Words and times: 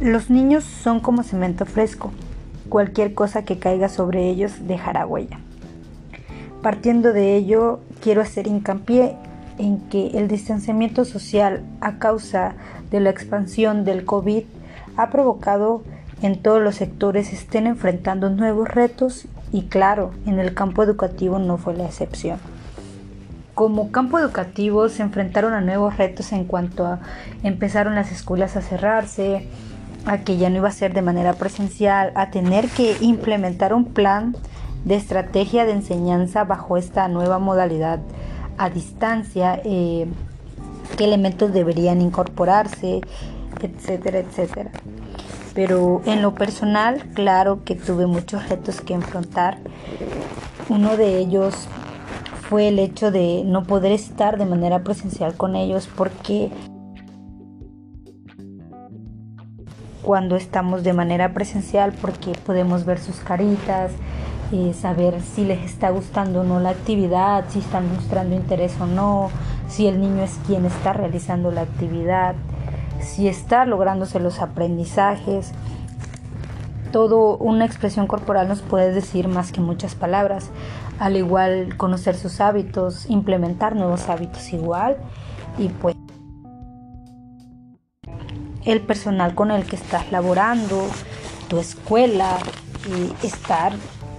Los 0.00 0.28
niños 0.28 0.62
son 0.64 1.00
como 1.00 1.22
cemento 1.22 1.64
fresco. 1.64 2.12
Cualquier 2.68 3.14
cosa 3.14 3.46
que 3.46 3.58
caiga 3.58 3.88
sobre 3.88 4.28
ellos 4.28 4.66
dejará 4.66 5.06
huella. 5.06 5.38
Partiendo 6.60 7.14
de 7.14 7.34
ello, 7.34 7.80
quiero 8.02 8.20
hacer 8.20 8.46
hincapié 8.46 9.16
en 9.56 9.80
que 9.88 10.08
el 10.18 10.28
distanciamiento 10.28 11.06
social 11.06 11.62
a 11.80 11.98
causa 11.98 12.56
de 12.90 13.00
la 13.00 13.08
expansión 13.08 13.86
del 13.86 14.04
COVID 14.04 14.42
ha 14.98 15.08
provocado 15.08 15.82
en 16.20 16.42
todos 16.42 16.62
los 16.62 16.74
sectores 16.74 17.32
estén 17.32 17.66
enfrentando 17.66 18.28
nuevos 18.28 18.68
retos 18.68 19.26
y 19.50 19.62
claro, 19.62 20.12
en 20.26 20.38
el 20.38 20.52
campo 20.52 20.82
educativo 20.82 21.38
no 21.38 21.56
fue 21.56 21.74
la 21.74 21.86
excepción. 21.86 22.38
Como 23.54 23.90
campo 23.92 24.18
educativo 24.18 24.90
se 24.90 25.02
enfrentaron 25.02 25.54
a 25.54 25.62
nuevos 25.62 25.96
retos 25.96 26.32
en 26.32 26.44
cuanto 26.44 26.84
a 26.84 27.00
empezaron 27.42 27.94
las 27.94 28.12
escuelas 28.12 28.56
a 28.56 28.60
cerrarse, 28.60 29.48
a 30.06 30.18
que 30.18 30.36
ya 30.36 30.48
no 30.48 30.56
iba 30.56 30.68
a 30.68 30.72
ser 30.72 30.94
de 30.94 31.02
manera 31.02 31.34
presencial, 31.34 32.12
a 32.14 32.30
tener 32.30 32.68
que 32.68 32.96
implementar 33.00 33.74
un 33.74 33.86
plan 33.86 34.36
de 34.84 34.94
estrategia 34.94 35.66
de 35.66 35.72
enseñanza 35.72 36.44
bajo 36.44 36.76
esta 36.76 37.08
nueva 37.08 37.38
modalidad 37.38 38.00
a 38.56 38.70
distancia, 38.70 39.60
eh, 39.64 40.06
qué 40.96 41.04
elementos 41.04 41.52
deberían 41.52 42.00
incorporarse, 42.00 43.00
etcétera, 43.60 44.20
etcétera. 44.20 44.70
Pero 45.54 46.02
en 46.06 46.22
lo 46.22 46.34
personal, 46.34 47.02
claro 47.14 47.64
que 47.64 47.74
tuve 47.74 48.06
muchos 48.06 48.48
retos 48.48 48.80
que 48.80 48.94
enfrentar. 48.94 49.58
Uno 50.68 50.96
de 50.96 51.18
ellos 51.18 51.68
fue 52.48 52.68
el 52.68 52.78
hecho 52.78 53.10
de 53.10 53.42
no 53.44 53.64
poder 53.64 53.92
estar 53.92 54.38
de 54.38 54.46
manera 54.46 54.80
presencial 54.80 55.34
con 55.34 55.56
ellos 55.56 55.88
porque 55.96 56.50
cuando 60.06 60.36
estamos 60.36 60.84
de 60.84 60.92
manera 60.92 61.34
presencial 61.34 61.92
porque 62.00 62.30
podemos 62.46 62.84
ver 62.84 63.00
sus 63.00 63.16
caritas, 63.16 63.90
eh, 64.52 64.72
saber 64.72 65.20
si 65.20 65.44
les 65.44 65.64
está 65.64 65.90
gustando 65.90 66.42
o 66.42 66.44
no 66.44 66.60
la 66.60 66.70
actividad, 66.70 67.46
si 67.48 67.58
están 67.58 67.92
mostrando 67.92 68.36
interés 68.36 68.80
o 68.80 68.86
no, 68.86 69.30
si 69.66 69.88
el 69.88 70.00
niño 70.00 70.22
es 70.22 70.38
quien 70.46 70.64
está 70.64 70.92
realizando 70.92 71.50
la 71.50 71.62
actividad, 71.62 72.36
si 73.00 73.26
está 73.26 73.64
lográndose 73.66 74.20
los 74.20 74.38
aprendizajes. 74.38 75.50
Todo 76.92 77.36
una 77.38 77.64
expresión 77.64 78.06
corporal 78.06 78.46
nos 78.46 78.62
puede 78.62 78.92
decir 78.92 79.26
más 79.26 79.50
que 79.50 79.60
muchas 79.60 79.96
palabras. 79.96 80.50
Al 81.00 81.16
igual 81.16 81.76
conocer 81.76 82.14
sus 82.14 82.40
hábitos, 82.40 83.10
implementar 83.10 83.74
nuevos 83.74 84.08
hábitos 84.08 84.52
igual 84.52 84.98
y 85.58 85.68
pues 85.68 85.96
el 88.66 88.80
personal 88.82 89.34
con 89.34 89.50
el 89.50 89.64
que 89.64 89.76
estás 89.76 90.12
laborando, 90.12 90.84
tu 91.48 91.58
escuela, 91.58 92.38
y 92.86 93.26
estar 93.26 93.72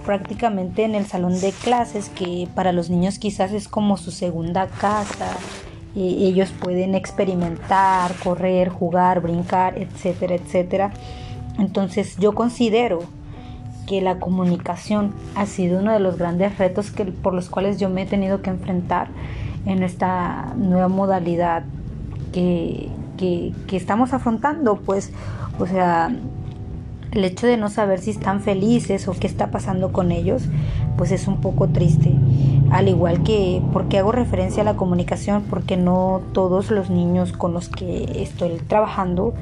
prácticamente 0.04 0.84
en 0.84 0.94
el 0.94 1.06
salón 1.06 1.40
de 1.40 1.52
clases, 1.52 2.08
que 2.08 2.48
para 2.54 2.72
los 2.72 2.90
niños 2.90 3.18
quizás 3.18 3.52
es 3.52 3.68
como 3.68 3.96
su 3.96 4.10
segunda 4.10 4.66
casa. 4.66 5.36
Ellos 5.94 6.52
pueden 6.60 6.94
experimentar, 6.94 8.14
correr, 8.22 8.68
jugar, 8.68 9.20
brincar, 9.20 9.76
etcétera, 9.78 10.36
etcétera. 10.36 10.92
Entonces 11.58 12.16
yo 12.18 12.34
considero 12.34 13.00
que 13.86 14.00
la 14.00 14.18
comunicación 14.18 15.14
ha 15.34 15.46
sido 15.46 15.80
uno 15.80 15.92
de 15.92 15.98
los 15.98 16.18
grandes 16.18 16.56
retos 16.58 16.90
que, 16.90 17.06
por 17.06 17.34
los 17.34 17.48
cuales 17.48 17.80
yo 17.80 17.88
me 17.88 18.02
he 18.02 18.06
tenido 18.06 18.42
que 18.42 18.50
enfrentar 18.50 19.08
en 19.66 19.82
esta 19.82 20.52
nueva 20.56 20.88
modalidad 20.88 21.64
que, 22.32 22.90
que, 23.18 23.52
estamos 23.76 24.14
afrontando. 24.14 24.76
Pues, 24.76 25.12
o 25.58 25.66
sea, 25.66 26.10
el 27.12 27.24
hecho 27.24 27.46
de 27.46 27.58
no 27.58 27.68
saber 27.68 28.00
si 28.00 28.10
están 28.10 28.40
felices 28.40 29.08
o 29.08 29.12
qué 29.12 29.26
está 29.26 29.50
pasando 29.50 29.92
con 29.92 30.12
ellos, 30.12 30.44
pues 30.96 31.12
es 31.12 31.28
un 31.28 31.40
poco 31.42 31.68
triste. 31.68 32.14
Al 32.70 32.88
igual 32.88 33.22
que, 33.22 33.62
porque 33.72 33.98
hago 33.98 34.12
referencia 34.12 34.62
a 34.62 34.64
la 34.64 34.76
comunicación, 34.76 35.44
porque 35.50 35.76
no 35.76 36.22
todos 36.32 36.70
los 36.70 36.88
niños 36.88 37.32
con 37.32 37.52
los 37.52 37.68
que 37.68 38.22
estoy 38.22 38.56
trabajando 38.66 39.34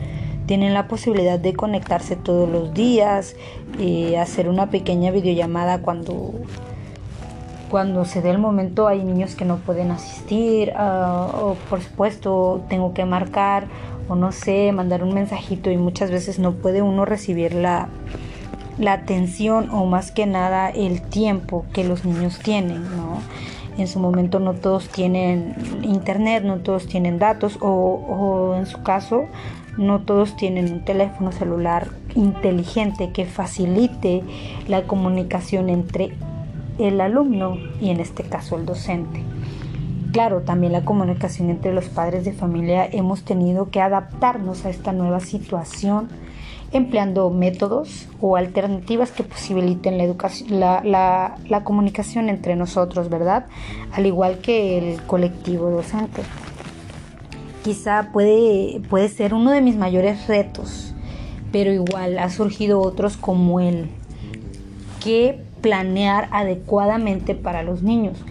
tienen 0.47 0.75
la 0.75 0.89
posibilidad 0.89 1.39
de 1.39 1.55
conectarse 1.55 2.17
todos 2.17 2.49
los 2.49 2.73
días, 2.73 3.37
eh, 3.79 4.17
hacer 4.19 4.49
una 4.49 4.71
pequeña 4.71 5.11
videollamada 5.11 5.83
cuando, 5.83 6.35
cuando 7.71 8.05
se 8.05 8.23
dé 8.23 8.31
el 8.31 8.39
momento. 8.39 8.89
Hay 8.89 9.03
niños 9.03 9.35
que 9.35 9.45
no 9.45 9.57
pueden 9.57 9.91
asistir, 9.91 10.73
ah, 10.77 11.29
o 11.35 11.57
por 11.69 11.81
supuesto 11.81 12.63
tengo 12.69 12.95
que 12.95 13.05
marcar 13.05 13.67
o 14.09 14.15
no 14.15 14.33
sé, 14.33 14.71
mandar 14.73 15.03
un 15.03 15.15
mensajito 15.15 15.71
y 15.71 15.77
muchas 15.77 16.11
veces 16.11 16.39
no 16.39 16.53
puede 16.53 16.83
uno 16.83 17.05
recibir 17.05 17.55
la, 17.55 17.89
la 18.79 18.93
atención 18.93 19.71
o 19.71 19.85
más 19.87 20.13
que 20.13 20.27
nada 20.27 20.71
el 20.71 21.03
tiempo 21.03 21.65
que 21.73 21.85
los 21.85 22.05
niños 22.05 22.39
tienen, 22.39 22.83
¿no? 22.97 23.19
En 23.79 23.89
su 23.89 23.99
momento 23.99 24.39
no 24.41 24.55
todos 24.55 24.89
tienen 24.89 25.55
internet, 25.83 26.45
no 26.45 26.59
todos 26.59 26.87
tienen 26.87 27.19
datos 27.19 27.59
o, 27.61 27.69
o 27.69 28.57
en 28.57 28.67
su 28.67 28.83
caso 28.83 29.25
no 29.77 30.01
todos 30.01 30.37
tienen 30.37 30.73
un 30.73 30.85
teléfono 30.85 31.33
celular 31.33 31.89
inteligente 32.15 33.11
que 33.13 33.27
facilite 33.27 34.23
la 34.69 34.85
comunicación 34.85 35.69
entre 35.69 36.15
el 36.79 37.01
alumno 37.01 37.57
y 37.81 37.91
en 37.91 38.01
este 38.01 38.23
caso 38.23 38.57
el 38.57 38.67
docente 38.67 39.23
claro, 40.17 40.41
también 40.41 40.73
la 40.73 40.83
comunicación 40.83 41.51
entre 41.51 41.75
los 41.75 41.91
padres 41.91 42.25
de 42.25 42.33
familia 42.33 42.89
hemos 42.91 43.23
tenido 43.23 43.71
que 43.71 43.83
adaptarnos 43.83 44.65
a 44.65 44.71
esta 44.71 44.93
nueva 44.93 45.21
situación 45.21 46.09
empleando 46.73 47.29
métodos 47.29 48.09
o 48.19 48.37
alternativas 48.37 49.11
que 49.11 49.25
posibiliten 49.25 49.99
la, 49.99 50.05
educación, 50.05 50.59
la, 50.59 51.63
comunicación 51.65 52.31
entre 52.31 52.57
nosotros, 52.57 53.11
¿verdad? 53.11 53.45
Al 53.93 54.07
igual 54.07 54.39
que 54.39 54.79
el 54.79 55.03
colectivo 55.03 55.69
docente. 55.69 56.23
Quizá 57.63 58.11
puede, 58.11 58.81
puede 58.89 59.11
ser 59.11 59.35
uno 59.35 59.51
de 59.51 59.61
mis 59.61 59.77
mayores 59.77 60.29
retos, 60.29 60.95
pero 61.53 61.75
igual 61.75 62.19
ha 62.19 62.31
surgido 62.31 62.81
otros 62.81 63.19
como 63.19 63.61
el 63.61 63.91
que 65.05 65.46
planear 65.61 66.29
adecuadamente 66.33 67.35
para 67.35 67.63
los 67.63 67.83
niños 67.83 68.25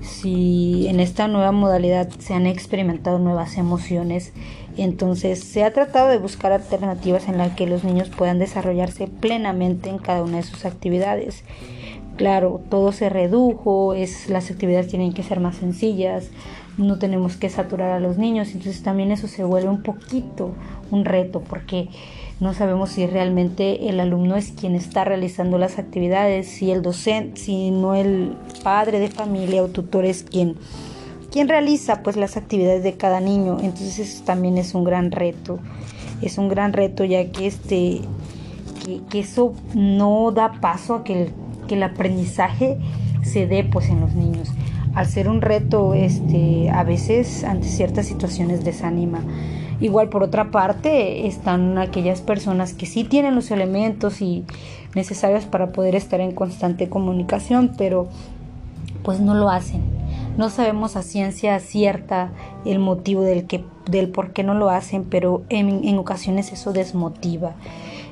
si 0.00 0.86
en 0.88 1.00
esta 1.00 1.28
nueva 1.28 1.52
modalidad 1.52 2.08
se 2.18 2.34
han 2.34 2.46
experimentado 2.46 3.18
nuevas 3.18 3.56
emociones, 3.58 4.32
entonces 4.76 5.42
se 5.42 5.64
ha 5.64 5.72
tratado 5.72 6.08
de 6.08 6.18
buscar 6.18 6.52
alternativas 6.52 7.28
en 7.28 7.38
las 7.38 7.54
que 7.54 7.66
los 7.66 7.84
niños 7.84 8.08
puedan 8.08 8.38
desarrollarse 8.38 9.08
plenamente 9.08 9.90
en 9.90 9.98
cada 9.98 10.22
una 10.22 10.38
de 10.38 10.42
sus 10.42 10.64
actividades. 10.64 11.44
Claro, 12.16 12.60
todo 12.68 12.92
se 12.92 13.08
redujo, 13.08 13.94
es, 13.94 14.28
las 14.28 14.50
actividades 14.50 14.88
tienen 14.88 15.12
que 15.12 15.22
ser 15.22 15.40
más 15.40 15.56
sencillas, 15.56 16.30
no 16.78 16.98
tenemos 16.98 17.36
que 17.36 17.50
saturar 17.50 17.90
a 17.90 18.00
los 18.00 18.16
niños, 18.16 18.48
entonces 18.48 18.82
también 18.82 19.10
eso 19.12 19.28
se 19.28 19.44
vuelve 19.44 19.68
un 19.68 19.82
poquito 19.82 20.54
un 20.90 21.04
reto 21.04 21.40
porque 21.40 21.88
no 22.40 22.54
sabemos 22.54 22.90
si 22.90 23.06
realmente 23.06 23.88
el 23.88 23.98
alumno 23.98 24.36
es 24.36 24.52
quien 24.52 24.76
está 24.76 25.04
realizando 25.04 25.58
las 25.58 25.78
actividades, 25.78 26.46
si 26.46 26.70
el 26.70 26.82
docente, 26.82 27.40
si 27.40 27.72
no 27.72 27.94
el 27.94 28.36
padre 28.62 29.00
de 29.00 29.10
familia 29.10 29.62
o 29.62 29.68
tutor 29.68 30.04
es 30.04 30.22
quien, 30.22 30.54
quien 31.32 31.48
realiza 31.48 32.04
pues 32.04 32.16
las 32.16 32.36
actividades 32.36 32.84
de 32.84 32.96
cada 32.96 33.20
niño. 33.20 33.58
Entonces 33.60 33.98
eso 33.98 34.24
también 34.24 34.56
es 34.56 34.74
un 34.74 34.84
gran 34.84 35.10
reto. 35.10 35.58
Es 36.22 36.38
un 36.38 36.48
gran 36.48 36.72
reto 36.72 37.04
ya 37.04 37.30
que 37.30 37.48
este 37.48 38.02
que, 39.10 39.18
eso 39.18 39.52
no 39.74 40.30
da 40.30 40.60
paso 40.60 40.94
a 40.94 41.04
que 41.04 41.22
el, 41.22 41.32
que 41.66 41.74
el 41.74 41.82
aprendizaje 41.82 42.78
se 43.22 43.46
dé 43.46 43.64
pues 43.64 43.88
en 43.88 44.00
los 44.00 44.14
niños. 44.14 44.48
Al 44.94 45.06
ser 45.06 45.28
un 45.28 45.40
reto, 45.40 45.94
este, 45.94 46.70
a 46.70 46.82
veces 46.82 47.44
ante 47.44 47.68
ciertas 47.68 48.06
situaciones 48.06 48.64
desanima. 48.64 49.22
Igual 49.80 50.08
por 50.08 50.24
otra 50.24 50.50
parte 50.50 51.26
están 51.26 51.78
aquellas 51.78 52.20
personas 52.20 52.74
que 52.74 52.86
sí 52.86 53.04
tienen 53.04 53.36
los 53.36 53.50
elementos 53.52 54.20
y 54.20 54.44
necesarios 54.94 55.44
para 55.44 55.70
poder 55.70 55.94
estar 55.94 56.20
en 56.20 56.32
constante 56.32 56.88
comunicación, 56.88 57.72
pero 57.78 58.08
pues 59.04 59.20
no 59.20 59.34
lo 59.34 59.50
hacen. 59.50 59.82
No 60.36 60.50
sabemos 60.50 60.96
a 60.96 61.02
ciencia 61.02 61.58
cierta 61.60 62.32
el 62.64 62.80
motivo 62.80 63.22
del, 63.22 63.46
que, 63.46 63.64
del 63.88 64.08
por 64.08 64.32
qué 64.32 64.42
no 64.42 64.54
lo 64.54 64.68
hacen, 64.70 65.04
pero 65.04 65.42
en, 65.48 65.84
en 65.84 65.98
ocasiones 65.98 66.52
eso 66.52 66.72
desmotiva. 66.72 67.52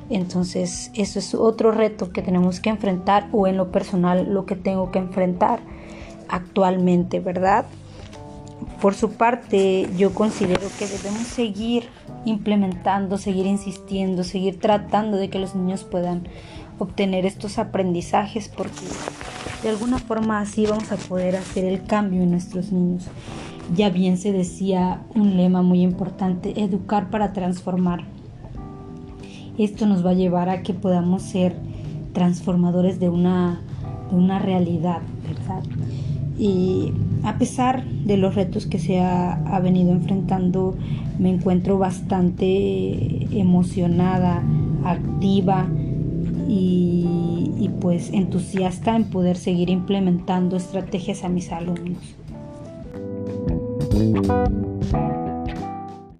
Entonces 0.08 0.92
eso 0.94 1.18
es 1.18 1.34
otro 1.34 1.72
reto 1.72 2.12
que 2.12 2.22
tenemos 2.22 2.60
que 2.60 2.70
enfrentar 2.70 3.28
o 3.32 3.48
en 3.48 3.56
lo 3.56 3.72
personal 3.72 4.32
lo 4.32 4.46
que 4.46 4.54
tengo 4.54 4.92
que 4.92 5.00
enfrentar 5.00 5.58
actualmente, 6.28 7.20
¿verdad? 7.20 7.66
Por 8.80 8.94
su 8.94 9.12
parte, 9.12 9.88
yo 9.96 10.14
considero 10.14 10.68
que 10.78 10.86
debemos 10.86 11.26
seguir 11.26 11.84
implementando, 12.24 13.18
seguir 13.18 13.46
insistiendo, 13.46 14.24
seguir 14.24 14.58
tratando 14.60 15.16
de 15.16 15.30
que 15.30 15.38
los 15.38 15.54
niños 15.54 15.84
puedan 15.84 16.28
obtener 16.78 17.24
estos 17.24 17.58
aprendizajes 17.58 18.48
porque 18.48 18.84
de 19.62 19.70
alguna 19.70 19.98
forma 19.98 20.40
así 20.40 20.66
vamos 20.66 20.92
a 20.92 20.96
poder 20.96 21.36
hacer 21.36 21.64
el 21.64 21.84
cambio 21.84 22.22
en 22.22 22.30
nuestros 22.30 22.72
niños. 22.72 23.04
Ya 23.74 23.90
bien 23.90 24.18
se 24.18 24.32
decía 24.32 25.02
un 25.14 25.36
lema 25.36 25.62
muy 25.62 25.82
importante, 25.82 26.60
educar 26.62 27.10
para 27.10 27.32
transformar. 27.32 28.04
esto 29.58 29.86
nos 29.86 30.04
va 30.04 30.10
a 30.10 30.14
llevar 30.14 30.50
a 30.50 30.62
que 30.62 30.74
podamos 30.74 31.22
ser 31.22 31.56
transformadores 32.12 33.00
de 33.00 33.08
una, 33.08 33.60
de 34.10 34.16
una 34.16 34.38
realidad, 34.38 35.00
¿verdad? 35.26 35.62
Y 36.38 36.92
a 37.22 37.38
pesar 37.38 37.84
de 37.84 38.16
los 38.16 38.34
retos 38.34 38.66
que 38.66 38.78
se 38.78 39.00
ha, 39.00 39.60
venido 39.62 39.92
enfrentando, 39.92 40.76
me 41.18 41.30
encuentro 41.30 41.78
bastante 41.78 43.38
emocionada, 43.38 44.42
activa 44.84 45.66
y, 46.48 47.50
y, 47.58 47.70
pues 47.80 48.10
entusiasta 48.12 48.94
en 48.94 49.04
poder 49.04 49.36
seguir 49.36 49.70
implementando 49.70 50.56
estrategias 50.56 51.24
a 51.24 51.28
mis 51.28 51.50
alumnos. 51.50 52.16